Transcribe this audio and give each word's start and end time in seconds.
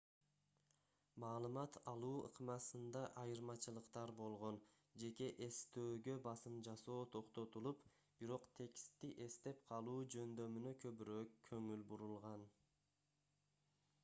маалымат 1.23 1.75
алуу 1.89 2.13
ыкмасында 2.29 3.01
айырмачылыктар 3.23 4.13
болгон 4.21 4.55
жеке 5.03 5.27
эстөөгө 5.47 6.15
басым 6.29 6.55
жасоо 6.69 6.95
токтотулуп 7.17 7.83
бирок 8.23 8.47
текстти 8.61 9.11
эстеп 9.27 9.61
калуу 9.73 9.99
жөндөмүнө 10.15 10.73
көбүрөөк 10.87 11.37
көңүл 11.51 11.85
бурулган 11.93 12.47